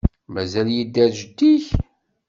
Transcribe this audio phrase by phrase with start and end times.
[0.33, 1.65] Mazal yedder jeddi-k?